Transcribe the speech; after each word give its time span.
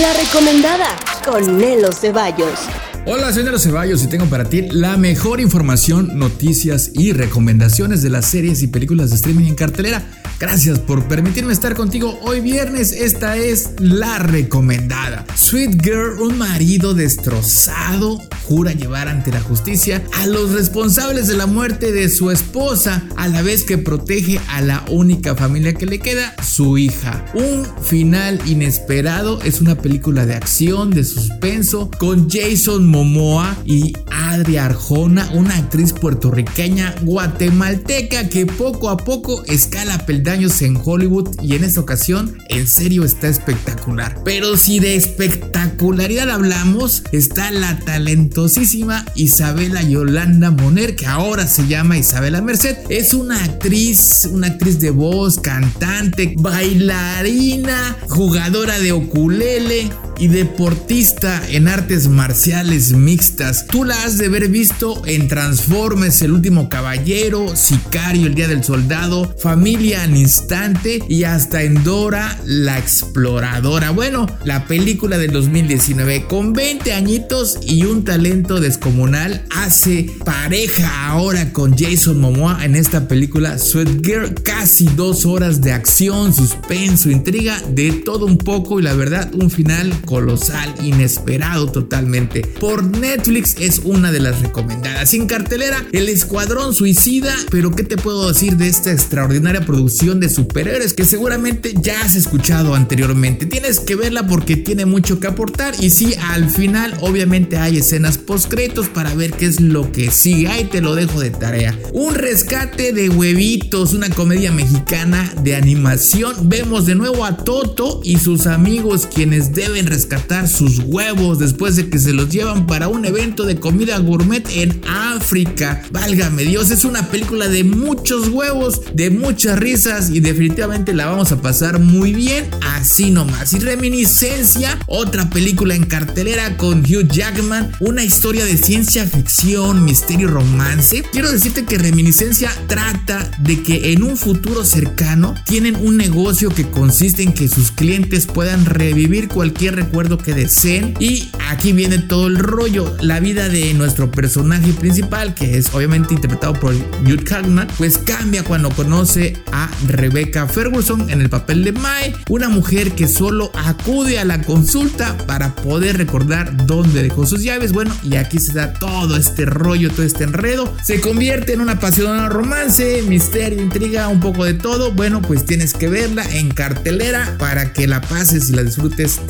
La 0.00 0.12
recomendada 0.12 0.88
con 1.24 1.56
Nelo 1.56 1.92
Ceballos. 1.92 2.83
Hola, 3.06 3.30
soy 3.34 3.44
Nelo 3.44 3.58
Ceballos 3.58 4.02
y 4.02 4.06
tengo 4.06 4.24
para 4.30 4.44
ti 4.44 4.62
la 4.62 4.96
mejor 4.96 5.38
información, 5.38 6.18
noticias 6.18 6.90
y 6.94 7.12
recomendaciones 7.12 8.00
de 8.00 8.08
las 8.08 8.24
series 8.24 8.62
y 8.62 8.68
películas 8.68 9.10
de 9.10 9.16
streaming 9.16 9.44
en 9.44 9.56
cartelera. 9.56 10.02
Gracias 10.40 10.78
por 10.80 11.06
permitirme 11.06 11.52
estar 11.52 11.74
contigo 11.74 12.18
hoy 12.22 12.40
viernes. 12.40 12.92
Esta 12.92 13.36
es 13.36 13.70
la 13.78 14.18
recomendada. 14.18 15.24
Sweet 15.36 15.82
Girl, 15.82 16.20
un 16.20 16.38
marido 16.38 16.92
destrozado, 16.92 18.20
jura 18.42 18.72
llevar 18.72 19.08
ante 19.08 19.30
la 19.30 19.40
justicia 19.40 20.02
a 20.12 20.26
los 20.26 20.52
responsables 20.52 21.28
de 21.28 21.36
la 21.36 21.46
muerte 21.46 21.92
de 21.92 22.08
su 22.08 22.30
esposa, 22.30 23.04
a 23.16 23.28
la 23.28 23.42
vez 23.42 23.62
que 23.62 23.78
protege 23.78 24.40
a 24.48 24.60
la 24.60 24.84
única 24.90 25.36
familia 25.36 25.74
que 25.74 25.86
le 25.86 25.98
queda, 25.98 26.34
su 26.42 26.78
hija. 26.78 27.24
Un 27.34 27.64
final 27.82 28.40
inesperado 28.46 29.40
es 29.42 29.60
una 29.60 29.76
película 29.76 30.26
de 30.26 30.34
acción, 30.34 30.90
de 30.90 31.04
suspenso, 31.04 31.90
con 31.98 32.28
Jason 32.28 32.84
Momoa 32.94 33.56
y 33.66 33.92
Adria 34.12 34.66
Arjona, 34.66 35.28
una 35.34 35.56
actriz 35.56 35.92
puertorriqueña 35.92 36.94
guatemalteca 37.02 38.28
que 38.28 38.46
poco 38.46 38.88
a 38.88 38.96
poco 38.96 39.44
escala 39.46 40.06
peldaños 40.06 40.62
en 40.62 40.78
Hollywood 40.82 41.28
y 41.42 41.56
en 41.56 41.64
esta 41.64 41.80
ocasión 41.80 42.38
en 42.50 42.68
serio 42.68 43.04
está 43.04 43.26
espectacular. 43.26 44.22
Pero 44.24 44.56
si 44.56 44.78
de 44.78 44.94
espectacularidad 44.94 46.30
hablamos, 46.30 47.02
está 47.10 47.50
la 47.50 47.80
talentosísima 47.80 49.04
Isabela 49.16 49.82
Yolanda 49.82 50.52
Moner, 50.52 50.94
que 50.94 51.06
ahora 51.06 51.48
se 51.48 51.66
llama 51.66 51.98
Isabela 51.98 52.42
Merced. 52.42 52.76
Es 52.90 53.12
una 53.12 53.42
actriz, 53.42 54.24
una 54.26 54.46
actriz 54.46 54.78
de 54.78 54.90
voz, 54.90 55.40
cantante, 55.40 56.34
bailarina, 56.38 57.96
jugadora 58.08 58.78
de 58.78 58.92
ukulele 58.92 59.90
y 60.18 60.28
deportista 60.28 61.42
en 61.48 61.68
artes 61.68 62.08
marciales 62.08 62.92
mixtas. 62.92 63.66
Tú 63.66 63.84
la 63.84 64.02
has 64.04 64.18
de 64.18 64.26
haber 64.26 64.48
visto 64.48 65.02
en 65.06 65.28
Transformers, 65.28 66.22
El 66.22 66.32
último 66.32 66.68
caballero, 66.68 67.56
Sicario, 67.56 68.26
El 68.26 68.34
día 68.34 68.48
del 68.48 68.64
soldado, 68.64 69.34
Familia 69.38 70.02
al 70.02 70.16
instante 70.16 71.02
y 71.08 71.24
hasta 71.24 71.62
en 71.62 71.82
Dora 71.84 72.38
la 72.44 72.78
exploradora. 72.78 73.90
Bueno, 73.90 74.26
la 74.44 74.66
película 74.66 75.18
del 75.18 75.32
2019 75.32 76.26
con 76.26 76.52
20 76.52 76.92
añitos 76.92 77.58
y 77.62 77.84
un 77.84 78.04
talento 78.04 78.60
descomunal 78.60 79.44
hace 79.50 80.10
pareja 80.24 81.08
ahora 81.08 81.52
con 81.52 81.76
Jason 81.76 82.20
Momoa 82.20 82.64
en 82.64 82.76
esta 82.76 83.08
película 83.08 83.58
Sweet 83.58 84.04
Girl. 84.04 84.34
Casi 84.42 84.86
dos 84.96 85.26
horas 85.26 85.60
de 85.60 85.72
acción, 85.72 86.32
suspenso, 86.34 87.10
intriga, 87.10 87.60
de 87.68 87.92
todo 87.92 88.26
un 88.26 88.38
poco 88.38 88.80
y 88.80 88.82
la 88.82 88.94
verdad 88.94 89.30
un 89.34 89.50
final 89.50 89.92
colosal, 90.04 90.74
inesperado 90.82 91.70
totalmente. 91.70 92.42
Por 92.60 92.84
Netflix 92.84 93.56
es 93.58 93.80
una 93.84 94.12
de 94.12 94.20
las 94.20 94.40
recomendadas. 94.40 95.10
Sin 95.10 95.26
cartelera, 95.26 95.84
El 95.92 96.08
Escuadrón 96.08 96.74
Suicida, 96.74 97.34
pero 97.50 97.70
¿qué 97.70 97.82
te 97.82 97.96
puedo 97.96 98.28
decir 98.28 98.56
de 98.56 98.68
esta 98.68 98.92
extraordinaria 98.92 99.64
producción 99.64 100.20
de 100.20 100.28
superhéroes 100.28 100.94
que 100.94 101.04
seguramente 101.04 101.74
ya 101.80 102.00
has 102.02 102.14
escuchado 102.14 102.74
anteriormente? 102.74 103.46
Tienes 103.46 103.80
que 103.80 103.96
verla 103.96 104.26
porque 104.26 104.56
tiene 104.56 104.86
mucho 104.86 105.20
que 105.20 105.26
aportar 105.26 105.74
y 105.80 105.90
sí, 105.90 106.14
al 106.30 106.50
final 106.50 106.96
obviamente 107.00 107.58
hay 107.58 107.78
escenas 107.78 108.18
post 108.18 108.50
créditos 108.50 108.88
para 108.88 109.14
ver 109.14 109.32
qué 109.32 109.46
es 109.46 109.60
lo 109.60 109.90
que 109.92 110.10
sigue. 110.10 110.48
Ahí 110.48 110.64
te 110.64 110.80
lo 110.80 110.94
dejo 110.94 111.20
de 111.20 111.30
tarea. 111.30 111.78
Un 111.92 112.14
rescate 112.14 112.92
de 112.92 113.08
huevitos, 113.08 113.94
una 113.94 114.10
comedia 114.10 114.52
mexicana 114.52 115.32
de 115.42 115.56
animación. 115.56 116.48
Vemos 116.48 116.86
de 116.86 116.94
nuevo 116.94 117.24
a 117.24 117.36
Toto 117.36 118.00
y 118.04 118.18
sus 118.18 118.46
amigos 118.46 119.06
quienes 119.12 119.52
deben 119.52 119.86
rescatar 119.94 120.48
sus 120.48 120.80
huevos 120.80 121.38
después 121.38 121.76
de 121.76 121.88
que 121.88 122.00
se 122.00 122.12
los 122.12 122.28
llevan 122.28 122.66
para 122.66 122.88
un 122.88 123.04
evento 123.04 123.44
de 123.44 123.60
comida 123.60 123.96
gourmet 123.98 124.44
en 124.56 124.80
África. 124.88 125.82
Válgame 125.92 126.42
Dios, 126.42 126.72
es 126.72 126.84
una 126.84 127.10
película 127.10 127.46
de 127.46 127.62
muchos 127.62 128.28
huevos, 128.28 128.82
de 128.92 129.10
muchas 129.10 129.56
risas 129.56 130.10
y 130.10 130.18
definitivamente 130.18 130.94
la 130.94 131.06
vamos 131.06 131.30
a 131.30 131.40
pasar 131.40 131.78
muy 131.78 132.12
bien 132.12 132.44
así 132.74 133.12
nomás. 133.12 133.52
Y 133.52 133.60
Reminiscencia, 133.60 134.80
otra 134.88 135.30
película 135.30 135.76
en 135.76 135.84
cartelera 135.84 136.56
con 136.56 136.80
Hugh 136.80 137.06
Jackman, 137.08 137.70
una 137.78 138.02
historia 138.02 138.44
de 138.44 138.56
ciencia 138.56 139.06
ficción, 139.06 139.84
misterio, 139.84 140.26
romance. 140.26 141.04
Quiero 141.12 141.30
decirte 141.30 141.64
que 141.64 141.78
Reminiscencia 141.78 142.50
trata 142.66 143.30
de 143.38 143.62
que 143.62 143.92
en 143.92 144.02
un 144.02 144.16
futuro 144.16 144.64
cercano 144.64 145.36
tienen 145.46 145.76
un 145.76 145.96
negocio 145.96 146.50
que 146.50 146.68
consiste 146.68 147.22
en 147.22 147.32
que 147.32 147.46
sus 147.46 147.70
clientes 147.70 148.26
puedan 148.26 148.64
revivir 148.64 149.28
cualquier 149.28 149.83
recuerdo 149.84 150.16
que 150.16 150.34
deseen 150.34 150.94
y 150.98 151.30
aquí 151.50 151.72
viene 151.72 151.98
todo 151.98 152.26
el 152.26 152.38
rollo, 152.38 152.96
la 153.00 153.20
vida 153.20 153.48
de 153.48 153.74
nuestro 153.74 154.10
personaje 154.10 154.72
principal 154.72 155.34
que 155.34 155.58
es 155.58 155.74
obviamente 155.74 156.14
interpretado 156.14 156.54
por 156.54 156.74
Hugh 156.74 157.24
Jackman, 157.24 157.68
pues 157.76 157.98
cambia 157.98 158.42
cuando 158.44 158.70
conoce 158.70 159.36
a 159.52 159.70
Rebecca 159.86 160.46
Ferguson 160.46 161.10
en 161.10 161.20
el 161.20 161.28
papel 161.28 161.64
de 161.64 161.72
Mai, 161.72 162.14
una 162.30 162.48
mujer 162.48 162.92
que 162.92 163.06
solo 163.06 163.52
acude 163.54 164.18
a 164.18 164.24
la 164.24 164.40
consulta 164.42 165.16
para 165.26 165.54
poder 165.54 165.98
recordar 165.98 166.66
dónde 166.66 167.02
dejó 167.02 167.26
sus 167.26 167.42
llaves. 167.42 167.72
Bueno, 167.72 167.94
y 168.02 168.16
aquí 168.16 168.38
se 168.38 168.54
da 168.54 168.72
todo 168.72 169.16
este 169.16 169.44
rollo, 169.44 169.90
todo 169.90 170.04
este 170.04 170.24
enredo. 170.24 170.74
Se 170.84 171.00
convierte 171.00 171.52
en 171.52 171.60
un 171.60 171.68
apasionado 171.68 172.30
romance, 172.30 173.02
misterio, 173.02 173.62
intriga, 173.62 174.08
un 174.08 174.20
poco 174.20 174.44
de 174.44 174.54
todo. 174.54 174.92
Bueno, 174.92 175.20
pues 175.20 175.44
tienes 175.44 175.74
que 175.74 175.88
verla 175.88 176.24
en 176.32 176.50
cartelera 176.50 177.36
para 177.38 177.72
que 177.72 177.86
la 177.86 178.00
pases 178.00 178.48
y 178.48 178.54
la 178.54 178.62
disfrutes 178.62 179.20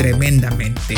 tremendamente. 0.44 0.94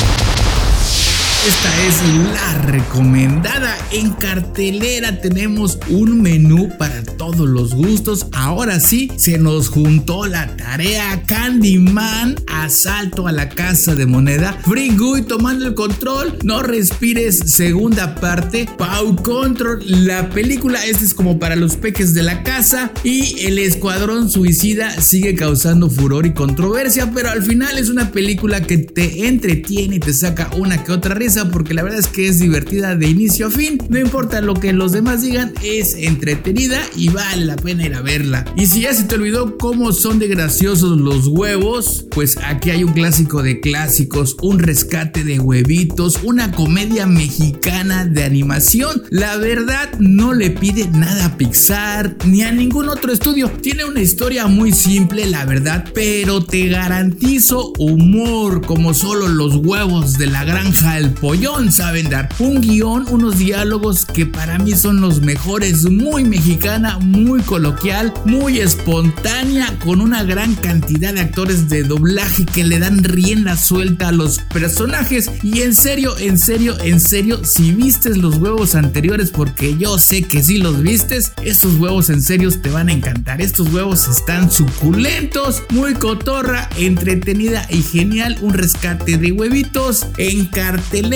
Esta 1.45 1.85
es 1.85 2.33
la 2.33 2.61
recomendada. 2.63 3.77
En 3.91 4.11
cartelera 4.11 5.21
tenemos 5.21 5.77
un 5.87 6.21
menú 6.21 6.69
para 6.77 7.03
todos 7.03 7.47
los 7.47 7.73
gustos. 7.73 8.25
Ahora 8.33 8.79
sí, 8.79 9.11
se 9.17 9.37
nos 9.37 9.69
juntó 9.69 10.25
la 10.25 10.57
tarea. 10.57 11.23
Candyman, 11.25 12.35
asalto 12.47 13.27
a 13.27 13.31
la 13.31 13.49
casa 13.49 13.95
de 13.95 14.05
moneda, 14.05 14.59
Free 14.65 14.97
Guy 14.97 15.21
tomando 15.21 15.67
el 15.67 15.75
control, 15.75 16.37
no 16.43 16.63
respires, 16.63 17.39
segunda 17.45 18.15
parte, 18.15 18.67
Pau 18.77 19.15
Control, 19.15 19.79
la 19.85 20.29
película, 20.29 20.83
este 20.85 21.05
es 21.05 21.13
como 21.13 21.39
para 21.39 21.55
los 21.55 21.75
peques 21.75 22.13
de 22.13 22.23
la 22.23 22.43
casa. 22.43 22.91
Y 23.03 23.45
el 23.45 23.59
escuadrón 23.59 24.29
suicida 24.29 24.99
sigue 25.01 25.35
causando 25.35 25.89
furor 25.89 26.25
y 26.25 26.33
controversia, 26.33 27.11
pero 27.13 27.29
al 27.29 27.43
final 27.43 27.77
es 27.77 27.89
una 27.89 28.11
película 28.11 28.61
que 28.61 28.79
te 28.79 29.27
entretiene 29.27 29.97
y 29.97 29.99
te 29.99 30.13
saca 30.13 30.49
una 30.57 30.83
que 30.83 30.91
otra 30.91 31.15
risa 31.15 31.36
porque 31.45 31.73
la 31.73 31.83
verdad 31.83 31.99
es 31.99 32.07
que 32.07 32.27
es 32.27 32.39
divertida 32.39 32.95
de 32.95 33.07
inicio 33.07 33.47
a 33.47 33.51
fin. 33.51 33.77
No 33.89 33.99
importa 33.99 34.41
lo 34.41 34.55
que 34.55 34.73
los 34.73 34.91
demás 34.91 35.21
digan, 35.21 35.53
es 35.63 35.95
entretenida 35.95 36.79
y 36.95 37.09
vale 37.09 37.45
la 37.45 37.55
pena 37.55 37.85
ir 37.85 37.95
a 37.95 38.01
verla. 38.01 38.45
Y 38.55 38.67
si 38.67 38.81
ya 38.81 38.93
se 38.93 39.03
te 39.03 39.15
olvidó 39.15 39.57
cómo 39.57 39.91
son 39.91 40.19
de 40.19 40.27
graciosos 40.27 40.99
los 40.99 41.27
huevos, 41.27 42.05
pues 42.11 42.37
aquí 42.43 42.71
hay 42.71 42.83
un 42.83 42.93
clásico 42.93 43.43
de 43.43 43.59
clásicos, 43.59 44.35
un 44.41 44.59
rescate 44.59 45.23
de 45.23 45.39
huevitos, 45.39 46.19
una 46.23 46.51
comedia 46.51 47.05
mexicana 47.05 48.05
de 48.05 48.23
animación. 48.23 49.03
La 49.09 49.37
verdad 49.37 49.89
no 49.99 50.33
le 50.33 50.51
pide 50.51 50.87
nada 50.87 51.25
a 51.25 51.37
Pixar 51.37 52.17
ni 52.25 52.41
a 52.41 52.51
ningún 52.51 52.89
otro 52.89 53.11
estudio. 53.11 53.49
Tiene 53.61 53.85
una 53.85 54.01
historia 54.01 54.47
muy 54.47 54.71
simple, 54.71 55.25
la 55.27 55.45
verdad, 55.45 55.85
pero 55.93 56.43
te 56.43 56.67
garantizo 56.67 57.73
humor 57.77 58.65
como 58.65 58.93
solo 58.93 59.27
los 59.27 59.55
huevos 59.55 60.17
de 60.17 60.27
la 60.27 60.43
granja 60.43 60.97
El 60.97 61.11
Pollón 61.21 61.71
saben 61.71 62.09
dar. 62.09 62.29
Un 62.39 62.61
guion, 62.61 63.05
unos 63.09 63.37
diálogos 63.37 64.05
que 64.05 64.25
para 64.25 64.59
mí 64.59 64.73
son 64.73 65.01
los 65.01 65.21
mejores, 65.21 65.89
muy 65.89 66.23
mexicana, 66.23 66.99
muy 66.99 67.41
coloquial, 67.41 68.13
muy 68.25 68.59
espontánea, 68.59 69.77
con 69.79 70.01
una 70.01 70.23
gran 70.23 70.55
cantidad 70.55 71.13
de 71.13 71.21
actores 71.21 71.69
de 71.69 71.83
doblaje 71.83 72.45
que 72.45 72.63
le 72.63 72.79
dan 72.79 73.03
rienda 73.03 73.57
suelta 73.57 74.09
a 74.09 74.11
los 74.11 74.39
personajes. 74.39 75.31
Y 75.41 75.61
en 75.61 75.75
serio, 75.75 76.17
en 76.19 76.37
serio, 76.37 76.77
en 76.81 76.99
serio, 76.99 77.43
si 77.43 77.71
vistes 77.71 78.17
los 78.17 78.35
huevos 78.37 78.75
anteriores, 78.75 79.31
porque 79.31 79.75
yo 79.77 79.97
sé 79.97 80.23
que 80.23 80.43
si 80.43 80.57
los 80.57 80.81
vistes, 80.81 81.31
estos 81.41 81.75
huevos 81.77 82.09
en 82.09 82.21
serio 82.21 82.51
te 82.51 82.69
van 82.69 82.89
a 82.89 82.93
encantar. 82.93 83.41
Estos 83.41 83.73
huevos 83.73 84.07
están 84.07 84.51
suculentos, 84.51 85.63
muy 85.69 85.93
cotorra, 85.95 86.69
entretenida 86.77 87.65
y 87.69 87.81
genial. 87.81 88.37
Un 88.41 88.53
rescate 88.53 89.17
de 89.17 89.31
huevitos 89.31 90.05
en 90.17 90.45
cartel 90.45 91.06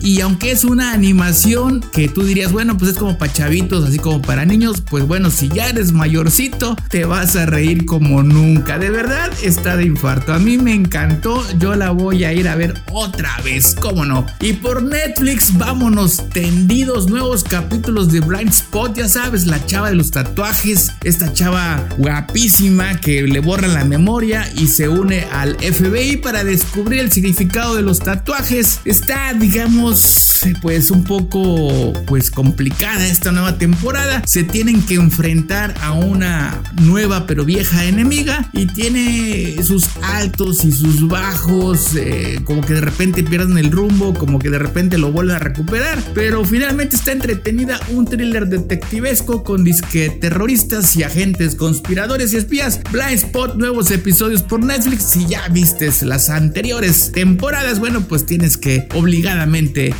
y 0.00 0.20
aunque 0.20 0.52
es 0.52 0.64
una 0.64 0.92
animación 0.92 1.80
que 1.92 2.08
tú 2.08 2.24
dirías, 2.24 2.52
bueno, 2.52 2.78
pues 2.78 2.92
es 2.92 2.98
como 2.98 3.18
para 3.18 3.32
chavitos, 3.32 3.86
así 3.86 3.98
como 3.98 4.22
para 4.22 4.44
niños, 4.44 4.82
pues 4.88 5.06
bueno, 5.06 5.30
si 5.30 5.48
ya 5.48 5.68
eres 5.68 5.92
mayorcito, 5.92 6.76
te 6.88 7.04
vas 7.04 7.36
a 7.36 7.44
reír 7.44 7.84
como 7.84 8.22
nunca. 8.22 8.78
De 8.78 8.90
verdad 8.90 9.30
está 9.42 9.76
de 9.76 9.84
infarto. 9.84 10.32
A 10.32 10.38
mí 10.38 10.56
me 10.56 10.72
encantó, 10.72 11.42
yo 11.58 11.74
la 11.74 11.90
voy 11.90 12.24
a 12.24 12.32
ir 12.32 12.48
a 12.48 12.54
ver 12.54 12.74
otra 12.90 13.36
vez, 13.44 13.76
cómo 13.78 14.04
no. 14.06 14.26
Y 14.40 14.54
por 14.54 14.82
Netflix, 14.82 15.56
vámonos 15.58 16.28
tendidos, 16.30 17.08
nuevos 17.10 17.44
capítulos 17.44 18.10
de 18.12 18.20
Blind 18.20 18.50
Spot, 18.50 18.96
ya 18.96 19.08
sabes, 19.08 19.46
la 19.46 19.64
chava 19.66 19.90
de 19.90 19.96
los 19.96 20.10
tatuajes, 20.10 20.90
esta 21.02 21.32
chava 21.32 21.86
guapísima 21.98 22.98
que 23.00 23.22
le 23.22 23.40
borra 23.40 23.68
la 23.68 23.84
memoria 23.84 24.50
y 24.56 24.68
se 24.68 24.88
une 24.88 25.26
al 25.32 25.56
FBI 25.56 26.18
para 26.18 26.44
descubrir 26.44 27.00
el 27.00 27.12
significado 27.12 27.74
de 27.74 27.82
los 27.82 27.98
tatuajes. 27.98 28.80
Está, 28.84 29.33
digamos, 29.38 30.40
pues 30.60 30.90
un 30.90 31.04
poco 31.04 31.92
pues 32.06 32.30
complicada 32.30 33.06
esta 33.06 33.32
nueva 33.32 33.58
temporada. 33.58 34.22
Se 34.26 34.44
tienen 34.44 34.82
que 34.82 34.94
enfrentar 34.94 35.74
a 35.80 35.92
una 35.92 36.62
nueva 36.82 37.26
pero 37.26 37.44
vieja 37.44 37.84
enemiga 37.84 38.48
y 38.52 38.66
tiene 38.66 39.62
sus 39.62 39.88
altos 40.02 40.64
y 40.64 40.72
sus 40.72 41.08
bajos, 41.08 41.94
eh, 41.96 42.40
como 42.44 42.60
que 42.60 42.74
de 42.74 42.80
repente 42.80 43.22
pierden 43.22 43.58
el 43.58 43.70
rumbo, 43.70 44.14
como 44.14 44.38
que 44.38 44.50
de 44.50 44.58
repente 44.58 44.98
lo 44.98 45.12
vuelven 45.12 45.36
a 45.36 45.38
recuperar, 45.38 45.98
pero 46.14 46.44
finalmente 46.44 46.96
está 46.96 47.12
entretenida 47.12 47.80
un 47.90 48.04
thriller 48.04 48.46
detectivesco 48.46 49.42
con 49.44 49.64
disque 49.64 50.10
terroristas 50.10 50.96
y 50.96 51.02
agentes 51.02 51.54
conspiradores 51.54 52.32
y 52.32 52.36
espías. 52.36 52.80
Blind 52.90 53.12
Spot, 53.12 53.56
nuevos 53.56 53.90
episodios 53.90 54.42
por 54.42 54.62
Netflix. 54.62 55.04
Si 55.04 55.26
ya 55.26 55.48
vistes 55.48 56.02
las 56.02 56.30
anteriores 56.30 57.12
temporadas, 57.12 57.78
bueno, 57.78 58.02
pues 58.02 58.26
tienes 58.26 58.56
que 58.56 58.88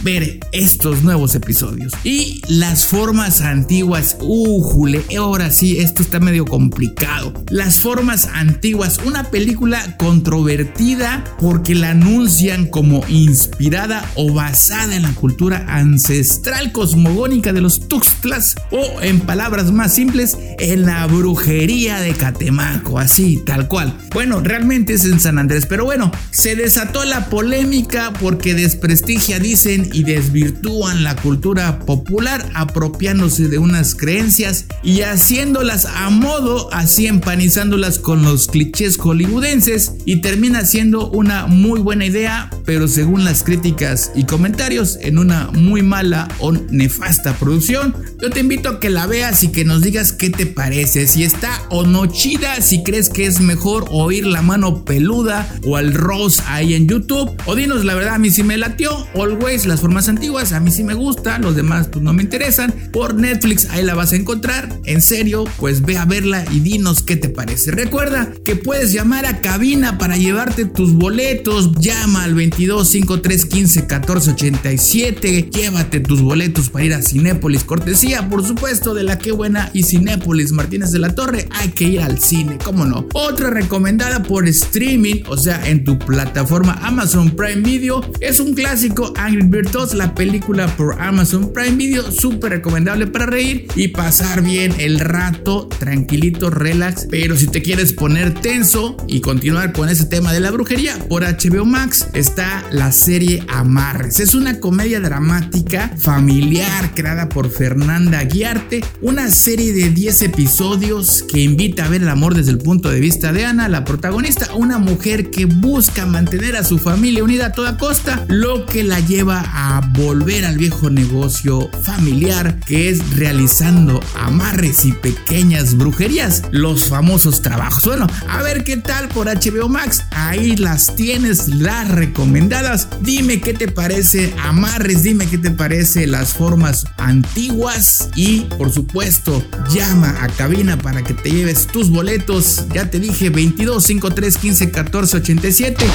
ver 0.02 0.40
estos 0.52 1.02
nuevos 1.02 1.34
episodios. 1.34 1.92
Y 2.04 2.42
las 2.48 2.84
formas 2.84 3.40
antiguas, 3.40 4.16
ujule, 4.20 5.04
ahora 5.18 5.50
sí, 5.50 5.78
esto 5.78 6.02
está 6.02 6.20
medio 6.20 6.44
complicado. 6.44 7.32
Las 7.50 7.78
formas 7.78 8.28
antiguas, 8.34 8.98
una 9.04 9.24
película 9.24 9.96
controvertida 9.98 11.24
porque 11.38 11.74
la 11.74 11.90
anuncian 11.90 12.66
como 12.66 13.04
inspirada 13.08 14.10
o 14.14 14.32
basada 14.32 14.96
en 14.96 15.02
la 15.02 15.14
cultura 15.14 15.64
ancestral 15.68 16.72
cosmogónica 16.72 17.52
de 17.52 17.60
los 17.60 17.88
Tuxtlas 17.88 18.54
o 18.70 19.00
en 19.02 19.20
palabras 19.20 19.72
más 19.72 19.94
simples, 19.94 20.36
en 20.58 20.82
la 20.82 21.06
brujería 21.06 22.00
de 22.00 22.12
Catemaco, 22.12 22.98
así, 22.98 23.42
tal 23.44 23.68
cual. 23.68 23.96
Bueno, 24.12 24.40
realmente 24.40 24.94
es 24.94 25.04
en 25.04 25.20
San 25.20 25.38
Andrés, 25.38 25.66
pero 25.66 25.84
bueno, 25.84 26.10
se 26.30 26.56
desató 26.56 27.04
la 27.04 27.30
polémica 27.30 28.12
porque 28.20 28.54
desprestigia, 28.54 29.13
dicen, 29.14 29.90
y 29.92 30.02
desvirtúan 30.02 31.04
la 31.04 31.16
cultura 31.16 31.78
popular 31.80 32.50
apropiándose 32.54 33.48
de 33.48 33.58
unas 33.58 33.94
creencias 33.94 34.66
y 34.82 35.02
haciéndolas 35.02 35.86
a 35.86 36.10
modo, 36.10 36.68
así 36.72 37.06
empanizándolas 37.06 37.98
con 37.98 38.22
los 38.22 38.48
clichés 38.48 38.98
hollywoodenses 38.98 39.92
y 40.04 40.16
termina 40.16 40.64
siendo 40.64 41.10
una 41.10 41.46
muy 41.46 41.80
buena 41.80 42.06
idea, 42.06 42.50
pero 42.64 42.88
según 42.88 43.24
las 43.24 43.44
críticas 43.44 44.10
y 44.14 44.24
comentarios, 44.24 44.98
en 45.00 45.18
una 45.18 45.48
muy 45.52 45.82
mala 45.82 46.28
o 46.38 46.52
nefasta 46.52 47.34
producción. 47.34 47.94
Yo 48.20 48.30
te 48.30 48.40
invito 48.40 48.68
a 48.68 48.80
que 48.80 48.90
la 48.90 49.06
veas 49.06 49.42
y 49.42 49.48
que 49.48 49.64
nos 49.64 49.82
digas 49.82 50.12
qué 50.12 50.30
te 50.30 50.46
parece, 50.46 51.06
si 51.06 51.24
está 51.24 51.62
o 51.70 51.84
no 51.86 52.06
chida, 52.06 52.60
si 52.60 52.82
crees 52.82 53.08
que 53.08 53.26
es 53.26 53.40
mejor 53.40 53.86
oír 53.90 54.26
la 54.26 54.42
mano 54.42 54.84
peluda 54.84 55.48
o 55.64 55.76
al 55.76 55.94
Rose 55.94 56.42
ahí 56.46 56.74
en 56.74 56.88
YouTube, 56.88 57.30
o 57.46 57.54
dinos 57.54 57.84
la 57.84 57.94
verdad, 57.94 58.14
a 58.14 58.18
mí 58.18 58.30
sí 58.30 58.42
me 58.42 58.56
latió, 58.56 59.03
Always, 59.14 59.66
las 59.66 59.80
formas 59.80 60.08
antiguas, 60.08 60.52
a 60.52 60.60
mí 60.60 60.70
sí 60.70 60.84
me 60.84 60.94
gusta, 60.94 61.38
los 61.38 61.54
demás 61.54 61.88
pues 61.88 62.02
no 62.02 62.12
me 62.12 62.22
interesan, 62.22 62.72
por 62.92 63.14
Netflix 63.14 63.68
ahí 63.70 63.84
la 63.84 63.94
vas 63.94 64.12
a 64.12 64.16
encontrar, 64.16 64.68
en 64.84 65.00
serio, 65.00 65.44
pues 65.58 65.82
ve 65.82 65.98
a 65.98 66.04
verla 66.04 66.44
y 66.50 66.60
dinos 66.60 67.02
qué 67.02 67.16
te 67.16 67.28
parece. 67.28 67.70
Recuerda 67.70 68.32
que 68.44 68.56
puedes 68.56 68.92
llamar 68.92 69.26
a 69.26 69.40
cabina 69.40 69.98
para 69.98 70.16
llevarte 70.16 70.64
tus 70.64 70.92
boletos, 70.94 71.72
llama 71.78 72.24
al 72.24 72.34
22 72.34 72.88
53 72.88 73.46
15 73.46 73.86
14 73.86 74.30
87, 74.30 75.48
llévate 75.50 76.00
tus 76.00 76.20
boletos 76.20 76.68
para 76.68 76.84
ir 76.84 76.94
a 76.94 77.02
Cinépolis, 77.02 77.64
cortesía 77.64 78.28
por 78.28 78.44
supuesto 78.46 78.94
de 78.94 79.04
la 79.04 79.18
que 79.18 79.32
buena 79.32 79.70
y 79.72 79.84
Cinépolis 79.84 80.52
Martínez 80.52 80.90
de 80.90 80.98
la 80.98 81.14
Torre, 81.14 81.48
hay 81.50 81.68
que 81.68 81.84
ir 81.84 82.00
al 82.00 82.20
cine, 82.20 82.58
cómo 82.62 82.84
no. 82.84 83.06
Otra 83.14 83.50
recomendada 83.50 84.22
por 84.22 84.48
streaming, 84.48 85.22
o 85.28 85.36
sea, 85.36 85.68
en 85.68 85.84
tu 85.84 85.98
plataforma 85.98 86.78
Amazon 86.82 87.30
Prime 87.30 87.62
Video, 87.62 88.04
es 88.20 88.40
un 88.40 88.54
clásico 88.54 88.93
Angry 89.16 89.42
Birds 89.42 89.92
la 89.94 90.14
película 90.14 90.68
por 90.76 91.00
Amazon 91.02 91.52
Prime 91.52 91.76
Video, 91.76 92.12
súper 92.12 92.52
recomendable 92.52 93.08
para 93.08 93.26
reír 93.26 93.66
y 93.74 93.88
pasar 93.88 94.42
bien 94.42 94.72
el 94.78 95.00
rato, 95.00 95.66
tranquilito, 95.66 96.48
relax, 96.48 97.08
pero 97.10 97.36
si 97.36 97.48
te 97.48 97.60
quieres 97.60 97.92
poner 97.92 98.34
tenso 98.34 98.96
y 99.08 99.20
continuar 99.20 99.72
con 99.72 99.88
ese 99.88 100.04
tema 100.04 100.32
de 100.32 100.38
la 100.38 100.52
brujería, 100.52 100.96
por 101.08 101.24
HBO 101.24 101.64
Max 101.64 102.06
está 102.14 102.64
la 102.70 102.92
serie 102.92 103.42
Amarres. 103.48 104.20
Es 104.20 104.34
una 104.34 104.60
comedia 104.60 105.00
dramática 105.00 105.92
familiar 105.98 106.94
creada 106.94 107.28
por 107.28 107.50
Fernanda 107.50 108.22
Guiarte, 108.22 108.84
una 109.02 109.28
serie 109.30 109.72
de 109.72 109.90
10 109.90 110.22
episodios 110.22 111.24
que 111.24 111.40
invita 111.40 111.86
a 111.86 111.88
ver 111.88 112.02
el 112.02 112.08
amor 112.08 112.34
desde 112.34 112.52
el 112.52 112.58
punto 112.58 112.90
de 112.90 113.00
vista 113.00 113.32
de 113.32 113.44
Ana, 113.44 113.68
la 113.68 113.84
protagonista, 113.84 114.54
una 114.54 114.78
mujer 114.78 115.30
que 115.30 115.46
busca 115.46 116.06
mantener 116.06 116.54
a 116.54 116.62
su 116.62 116.78
familia 116.78 117.24
unida 117.24 117.46
a 117.46 117.52
toda 117.52 117.76
costa, 117.76 118.24
lo 118.28 118.66
que 118.66 118.83
la 118.84 119.00
lleva 119.00 119.42
a 119.46 119.80
volver 119.94 120.44
al 120.44 120.58
viejo 120.58 120.90
negocio 120.90 121.70
familiar 121.82 122.58
que 122.60 122.90
es 122.90 123.16
realizando 123.16 124.00
amarres 124.14 124.84
y 124.84 124.92
pequeñas 124.92 125.76
brujerías, 125.76 126.42
los 126.50 126.84
famosos 126.84 127.42
trabajos. 127.42 127.84
Bueno, 127.84 128.06
a 128.28 128.42
ver 128.42 128.64
qué 128.64 128.76
tal 128.76 129.08
por 129.08 129.26
HBO 129.26 129.68
Max, 129.68 130.04
ahí 130.10 130.56
las 130.56 130.94
tienes, 130.94 131.48
las 131.48 131.88
recomendadas. 131.90 132.88
Dime 133.00 133.40
qué 133.40 133.54
te 133.54 133.68
parece 133.68 134.34
amarres, 134.42 135.02
dime 135.02 135.26
qué 135.26 135.38
te 135.38 135.50
parece 135.50 136.06
las 136.06 136.34
formas 136.34 136.86
antiguas 136.96 138.10
y 138.14 138.40
por 138.58 138.70
supuesto 138.70 139.44
llama 139.72 140.16
a 140.20 140.28
cabina 140.28 140.78
para 140.78 141.02
que 141.02 141.14
te 141.14 141.30
lleves 141.30 141.66
tus 141.66 141.90
boletos. 141.90 142.66
Ya 142.72 142.90
te 142.90 143.00
dije 143.00 143.30
22 143.30 143.82
53 143.84 144.38
15 144.38 144.70
14 144.70 145.16
87 145.16 145.86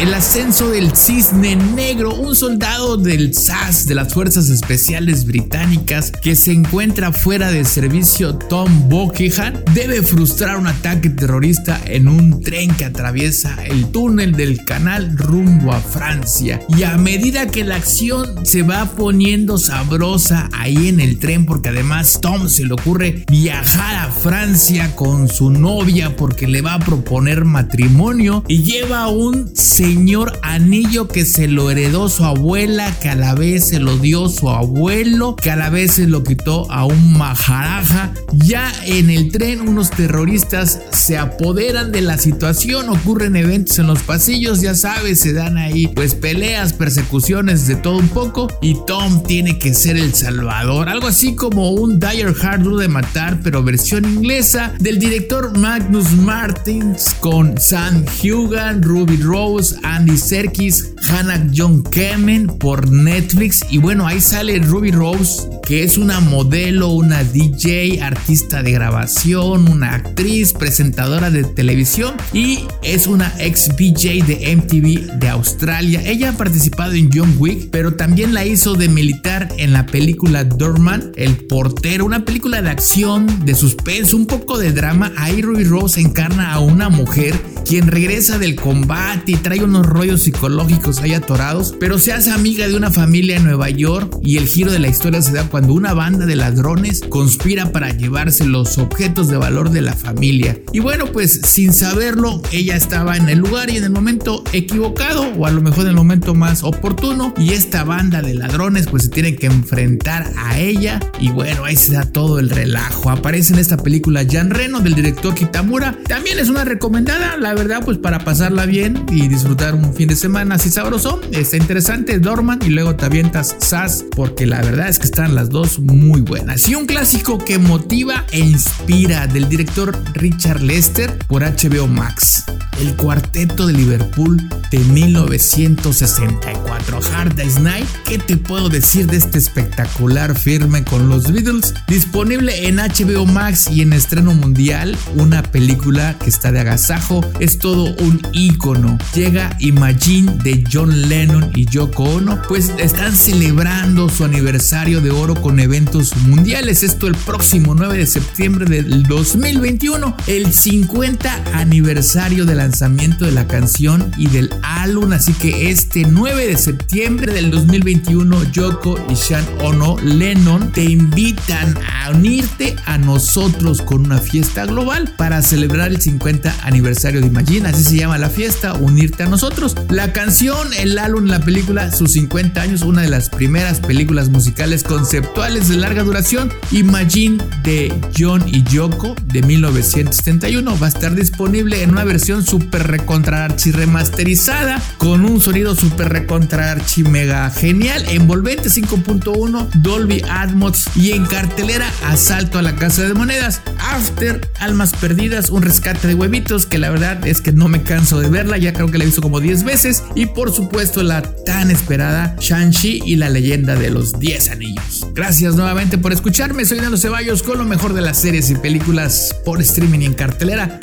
el 0.00 0.12
ascenso 0.12 0.68
del 0.70 0.94
cisne 0.94 1.56
negro, 1.56 2.14
un 2.14 2.36
soldado 2.36 2.98
del 2.98 3.32
SAS 3.32 3.86
de 3.86 3.94
las 3.94 4.12
Fuerzas 4.12 4.50
Especiales 4.50 5.24
Británicas 5.24 6.10
que 6.10 6.36
se 6.36 6.52
encuentra 6.52 7.12
fuera 7.12 7.50
de 7.50 7.64
servicio 7.64 8.36
Tom 8.36 8.90
Buckingham, 8.90 9.54
debe 9.72 10.02
frustrar 10.02 10.58
un 10.58 10.66
ataque 10.66 11.08
terrorista 11.08 11.80
en 11.86 12.08
un 12.08 12.42
tren 12.42 12.74
que 12.74 12.84
atraviesa 12.84 13.56
el 13.64 13.86
túnel 13.86 14.32
del 14.32 14.64
canal 14.66 15.16
rumbo 15.16 15.72
a 15.72 15.80
Francia. 15.80 16.60
Y 16.76 16.82
a 16.82 16.98
medida 16.98 17.46
que 17.46 17.64
la 17.64 17.76
acción 17.76 18.44
se 18.44 18.62
va 18.62 18.84
poniendo 18.96 19.56
sabrosa 19.56 20.50
ahí 20.52 20.88
en 20.88 21.00
el 21.00 21.18
tren, 21.18 21.46
porque 21.46 21.70
además 21.70 22.18
Tom 22.20 22.48
se 22.48 22.66
le 22.66 22.74
ocurre 22.74 23.24
viajar 23.30 23.96
a 23.96 24.10
Francia 24.10 24.94
con 24.94 25.28
su 25.28 25.50
novia 25.50 26.16
porque 26.16 26.46
le 26.46 26.60
va 26.60 26.74
a 26.74 26.80
proponer 26.80 27.46
matrimonio 27.46 28.44
y 28.46 28.62
lleva 28.62 29.08
un 29.08 29.56
señor 29.86 30.40
anillo 30.42 31.06
que 31.06 31.24
se 31.24 31.46
lo 31.46 31.70
heredó 31.70 32.08
su 32.08 32.24
abuela, 32.24 32.92
que 32.98 33.08
a 33.08 33.14
la 33.14 33.36
vez 33.36 33.68
se 33.68 33.78
lo 33.78 33.96
dio 33.98 34.28
su 34.28 34.50
abuelo, 34.50 35.36
que 35.36 35.52
a 35.52 35.54
la 35.54 35.70
vez 35.70 35.94
se 35.94 36.08
lo 36.08 36.24
quitó 36.24 36.68
a 36.72 36.84
un 36.84 37.12
majaraja. 37.16 38.12
Ya 38.32 38.72
en 38.84 39.10
el 39.10 39.30
tren 39.30 39.60
unos 39.60 39.90
terroristas 39.90 40.80
se 40.90 41.16
apoderan 41.16 41.92
de 41.92 42.00
la 42.00 42.18
situación, 42.18 42.88
ocurren 42.88 43.36
eventos 43.36 43.78
en 43.78 43.86
los 43.86 44.02
pasillos, 44.02 44.60
ya 44.60 44.74
sabes, 44.74 45.20
se 45.20 45.32
dan 45.32 45.56
ahí 45.56 45.86
pues 45.86 46.16
peleas, 46.16 46.72
persecuciones 46.72 47.68
de 47.68 47.76
todo 47.76 47.98
un 47.98 48.08
poco 48.08 48.48
y 48.60 48.76
Tom 48.88 49.22
tiene 49.22 49.56
que 49.60 49.72
ser 49.72 49.96
el 49.96 50.14
salvador, 50.14 50.88
algo 50.88 51.06
así 51.06 51.36
como 51.36 51.70
un 51.70 52.00
Dire 52.00 52.34
Hard 52.42 52.66
de 52.80 52.88
matar, 52.88 53.38
pero 53.40 53.62
versión 53.62 54.04
inglesa 54.04 54.74
del 54.80 54.98
director 54.98 55.56
Magnus 55.56 56.10
Martins 56.10 57.14
con 57.20 57.56
Sam 57.56 58.04
Hugan, 58.20 58.82
Ruby 58.82 59.18
Rose, 59.18 59.75
Andy 59.82 60.16
Serkis, 60.16 60.92
Hannah 61.08 61.48
John 61.54 61.82
Kemen 61.82 62.46
por 62.46 62.90
Netflix. 62.90 63.60
Y 63.70 63.78
bueno, 63.78 64.06
ahí 64.06 64.20
sale 64.20 64.58
Ruby 64.58 64.90
Rose, 64.90 65.48
que 65.62 65.82
es 65.82 65.98
una 65.98 66.20
modelo, 66.20 66.88
una 66.88 67.24
DJ, 67.24 68.02
artista 68.02 68.62
de 68.62 68.72
grabación, 68.72 69.68
una 69.68 69.94
actriz, 69.94 70.52
presentadora 70.52 71.30
de 71.30 71.44
televisión 71.44 72.14
y 72.32 72.60
es 72.82 73.06
una 73.06 73.32
ex 73.38 73.68
BJ 73.76 74.24
de 74.24 74.56
MTV 74.56 75.18
de 75.18 75.28
Australia. 75.28 76.02
Ella 76.04 76.30
ha 76.30 76.36
participado 76.36 76.92
en 76.92 77.10
John 77.12 77.34
Wick, 77.38 77.70
pero 77.70 77.94
también 77.94 78.34
la 78.34 78.44
hizo 78.44 78.74
de 78.74 78.88
militar 78.88 79.48
en 79.58 79.72
la 79.72 79.86
película 79.86 80.44
Dorman, 80.44 81.12
El 81.16 81.36
portero, 81.36 82.04
una 82.04 82.24
película 82.24 82.62
de 82.62 82.70
acción, 82.70 83.44
de 83.44 83.54
suspenso, 83.54 84.16
un 84.16 84.26
poco 84.26 84.58
de 84.58 84.72
drama. 84.72 85.12
Ahí 85.16 85.42
Ruby 85.42 85.64
Rose 85.64 86.00
encarna 86.00 86.52
a 86.52 86.60
una 86.60 86.88
mujer 86.88 87.34
quien 87.66 87.88
regresa 87.88 88.38
del 88.38 88.54
combate 88.54 89.32
y 89.32 89.36
trae 89.36 89.64
unos 89.64 89.86
rollos 89.86 90.22
psicológicos 90.22 91.00
ahí 91.00 91.14
atorados, 91.14 91.74
pero 91.80 91.98
se 91.98 92.12
hace 92.12 92.30
amiga 92.30 92.68
de 92.68 92.76
una 92.76 92.92
familia 92.92 93.36
en 93.36 93.44
Nueva 93.44 93.70
York 93.70 94.18
y 94.22 94.36
el 94.36 94.46
giro 94.46 94.70
de 94.70 94.78
la 94.78 94.86
historia 94.86 95.20
se 95.20 95.32
da 95.32 95.48
cuando 95.48 95.72
una 95.72 95.92
banda 95.92 96.26
de 96.26 96.36
ladrones 96.36 97.02
conspira 97.08 97.72
para 97.72 97.90
llevarse 97.90 98.44
los 98.46 98.78
objetos 98.78 99.28
de 99.28 99.36
valor 99.36 99.70
de 99.70 99.80
la 99.80 99.94
familia. 99.94 100.60
Y 100.72 100.78
bueno, 100.78 101.06
pues 101.06 101.40
sin 101.42 101.74
saberlo, 101.74 102.40
ella 102.52 102.76
estaba 102.76 103.16
en 103.16 103.28
el 103.28 103.38
lugar 103.38 103.68
y 103.68 103.78
en 103.78 103.84
el 103.84 103.90
momento 103.90 104.44
equivocado 104.52 105.26
o 105.36 105.46
a 105.46 105.50
lo 105.50 105.60
mejor 105.60 105.82
en 105.82 105.90
el 105.90 105.96
momento 105.96 106.34
más 106.34 106.62
oportuno 106.62 107.34
y 107.36 107.52
esta 107.52 107.82
banda 107.82 108.22
de 108.22 108.34
ladrones 108.34 108.86
pues 108.86 109.04
se 109.04 109.08
tiene 109.08 109.34
que 109.34 109.46
enfrentar 109.46 110.32
a 110.36 110.60
ella 110.60 111.00
y 111.18 111.30
bueno, 111.30 111.64
ahí 111.64 111.74
se 111.74 111.94
da 111.94 112.04
todo 112.04 112.38
el 112.38 112.50
relajo. 112.50 113.10
Aparece 113.10 113.54
en 113.54 113.58
esta 113.58 113.76
película 113.76 114.24
Jan 114.28 114.50
Reno 114.50 114.78
del 114.80 114.94
director 114.94 115.34
Kitamura. 115.34 115.98
También 116.06 116.38
es 116.38 116.48
una 116.48 116.64
recomendada, 116.64 117.36
la 117.36 117.55
verdad, 117.56 117.82
pues 117.84 117.98
para 117.98 118.20
pasarla 118.20 118.66
bien 118.66 119.04
y 119.10 119.28
disfrutar 119.28 119.74
un 119.74 119.92
fin 119.94 120.08
de 120.08 120.16
semana 120.16 120.54
así 120.54 120.70
sabroso. 120.70 121.20
Está 121.32 121.56
interesante, 121.56 122.18
Dorman 122.18 122.60
y 122.64 122.70
luego 122.70 122.94
te 122.94 123.06
avientas 123.06 123.56
Sass 123.58 124.04
porque 124.14 124.46
la 124.46 124.60
verdad 124.62 124.88
es 124.88 124.98
que 124.98 125.06
están 125.06 125.34
las 125.34 125.50
dos 125.50 125.80
muy 125.80 126.20
buenas. 126.20 126.68
Y 126.68 126.74
un 126.74 126.86
clásico 126.86 127.38
que 127.38 127.58
motiva 127.58 128.24
e 128.30 128.38
inspira 128.38 129.26
del 129.26 129.48
director 129.48 129.96
Richard 130.14 130.60
Lester 130.60 131.16
por 131.26 131.42
HBO 131.42 131.88
Max. 131.88 132.44
El 132.80 132.94
cuarteto 132.94 133.66
de 133.66 133.72
Liverpool 133.72 134.40
de 134.70 134.78
1964. 134.78 137.00
Hard 137.14 137.34
Day's 137.34 137.58
Night. 137.58 137.86
¿Qué 138.04 138.18
te 138.18 138.36
puedo 138.36 138.68
decir 138.68 139.06
de 139.06 139.16
este 139.16 139.38
espectacular 139.38 140.38
firme 140.38 140.84
con 140.84 141.08
los 141.08 141.32
Beatles? 141.32 141.72
Disponible 141.88 142.68
en 142.68 142.76
HBO 142.76 143.24
Max 143.24 143.70
y 143.70 143.80
en 143.80 143.94
estreno 143.94 144.34
mundial. 144.34 144.94
Una 145.14 145.42
película 145.42 146.18
que 146.18 146.28
está 146.28 146.52
de 146.52 146.60
agasajo. 146.60 147.24
Es 147.40 147.58
todo 147.58 147.94
un 147.96 148.20
ícono. 148.32 148.98
Llega 149.14 149.56
Imagine 149.60 150.36
de 150.42 150.62
John 150.70 151.08
Lennon 151.08 151.50
y 151.54 151.64
Yoko 151.66 152.04
Ono. 152.04 152.42
Pues 152.46 152.72
están 152.78 153.16
celebrando 153.16 154.10
su 154.10 154.24
aniversario 154.24 155.00
de 155.00 155.10
oro 155.10 155.40
con 155.40 155.60
eventos 155.60 156.14
mundiales. 156.16 156.82
Esto 156.82 157.06
el 157.06 157.14
próximo 157.14 157.74
9 157.74 157.96
de 157.96 158.06
septiembre 158.06 158.66
del 158.66 159.04
2021. 159.04 160.14
El 160.26 160.52
50 160.52 161.44
aniversario 161.54 162.44
de 162.44 162.54
la 162.54 162.65
lanzamiento 162.66 163.24
de 163.24 163.30
la 163.30 163.46
canción 163.46 164.10
y 164.18 164.26
del 164.26 164.50
álbum, 164.64 165.12
así 165.12 165.32
que 165.34 165.70
este 165.70 166.02
9 166.02 166.48
de 166.48 166.56
septiembre 166.56 167.32
del 167.32 167.52
2021 167.52 168.50
Yoko 168.50 168.98
y 169.08 169.14
Sean 169.14 169.44
Ono 169.60 169.96
Lennon 170.02 170.72
te 170.72 170.82
invitan 170.82 171.78
a 171.88 172.10
unirte 172.10 172.74
a 172.84 172.98
nosotros 172.98 173.82
con 173.82 174.04
una 174.04 174.18
fiesta 174.18 174.66
global 174.66 175.14
para 175.16 175.42
celebrar 175.42 175.92
el 175.92 176.00
50 176.00 176.56
aniversario 176.62 177.20
de 177.20 177.28
Imagine, 177.28 177.68
así 177.68 177.84
se 177.84 177.98
llama 177.98 178.18
la 178.18 178.30
fiesta, 178.30 178.74
unirte 178.74 179.22
a 179.22 179.28
nosotros. 179.28 179.76
La 179.88 180.12
canción, 180.12 180.74
el 180.74 180.98
álbum, 180.98 181.26
la 181.26 181.38
película, 181.38 181.92
sus 181.92 182.14
50 182.14 182.60
años, 182.60 182.82
una 182.82 183.02
de 183.02 183.10
las 183.10 183.30
primeras 183.30 183.78
películas 183.78 184.28
musicales 184.28 184.82
conceptuales 184.82 185.68
de 185.68 185.76
larga 185.76 186.02
duración, 186.02 186.52
Imagine 186.72 187.38
de 187.62 187.94
John 188.18 188.42
y 188.48 188.64
Yoko 188.64 189.14
de 189.26 189.42
1971 189.42 190.78
va 190.80 190.86
a 190.86 190.88
estar 190.88 191.14
disponible 191.14 191.84
en 191.84 191.90
una 191.90 192.02
versión 192.02 192.44
super 192.56 192.86
recontra 192.86 193.44
archi 193.44 193.70
remasterizada 193.70 194.80
con 194.96 195.26
un 195.26 195.42
sonido 195.42 195.74
super 195.74 196.08
recontra 196.08 196.72
archi 196.72 197.02
mega 197.02 197.50
genial, 197.50 198.02
envolvente 198.08 198.70
5.1, 198.70 199.68
Dolby 199.82 200.22
Atmos 200.30 200.84
y 200.96 201.10
en 201.10 201.26
cartelera 201.26 201.86
Asalto 202.06 202.58
a 202.58 202.62
la 202.62 202.74
Casa 202.74 203.02
de 203.02 203.12
Monedas, 203.12 203.60
After, 203.78 204.40
Almas 204.58 204.94
Perdidas, 204.94 205.50
un 205.50 205.60
rescate 205.60 206.08
de 206.08 206.14
huevitos 206.14 206.64
que 206.64 206.78
la 206.78 206.88
verdad 206.88 207.26
es 207.26 207.42
que 207.42 207.52
no 207.52 207.68
me 207.68 207.82
canso 207.82 208.20
de 208.20 208.30
verla, 208.30 208.56
ya 208.56 208.72
creo 208.72 208.90
que 208.90 208.96
la 208.96 209.04
he 209.04 209.06
visto 209.06 209.20
como 209.20 209.40
10 209.40 209.64
veces 209.64 210.02
y 210.14 210.24
por 210.24 210.50
supuesto 210.50 211.02
la 211.02 211.20
tan 211.20 211.70
esperada 211.70 212.36
Shang-Chi 212.40 213.02
y 213.04 213.16
la 213.16 213.28
leyenda 213.28 213.74
de 213.74 213.90
los 213.90 214.18
10 214.18 214.48
anillos. 214.48 215.06
Gracias 215.12 215.56
nuevamente 215.56 215.98
por 215.98 216.14
escucharme, 216.14 216.64
soy 216.64 216.80
Nando 216.80 216.96
Ceballos 216.96 217.42
con 217.42 217.58
lo 217.58 217.66
mejor 217.66 217.92
de 217.92 218.00
las 218.00 218.16
series 218.16 218.48
y 218.48 218.54
películas 218.54 219.36
por 219.44 219.60
streaming 219.60 220.00
y 220.00 220.06
en 220.06 220.14
cartelera. 220.14 220.80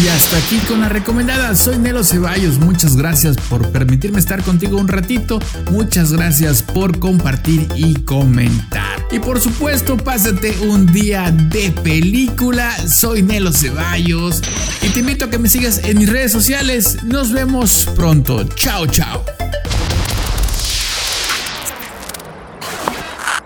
Y 0.00 0.06
hasta 0.06 0.36
aquí 0.36 0.58
con 0.68 0.80
la 0.80 0.88
recomendada. 0.88 1.56
Soy 1.56 1.76
Nelo 1.76 2.04
Ceballos. 2.04 2.58
Muchas 2.58 2.96
gracias 2.96 3.36
por 3.48 3.68
permitirme 3.70 4.20
estar 4.20 4.44
contigo 4.44 4.78
un 4.78 4.86
ratito. 4.86 5.40
Muchas 5.72 6.12
gracias 6.12 6.62
por 6.62 7.00
compartir 7.00 7.66
y 7.74 7.94
comentar. 8.04 9.04
Y 9.10 9.18
por 9.18 9.40
supuesto, 9.40 9.96
pásate 9.96 10.56
un 10.60 10.86
día 10.86 11.32
de 11.32 11.72
película. 11.82 12.76
Soy 12.86 13.22
Nelo 13.22 13.52
Ceballos. 13.52 14.40
Y 14.82 14.90
te 14.90 15.00
invito 15.00 15.24
a 15.24 15.30
que 15.30 15.38
me 15.38 15.48
sigas 15.48 15.80
en 15.82 15.98
mis 15.98 16.08
redes 16.08 16.30
sociales. 16.30 17.02
Nos 17.02 17.32
vemos 17.32 17.88
pronto. 17.96 18.44
Chao, 18.54 18.86
chao. 18.86 19.24